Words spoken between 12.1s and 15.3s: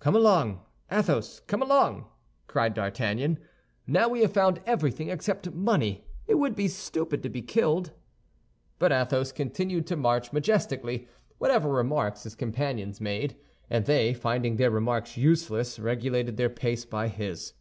his companions made; and they, finding their remarks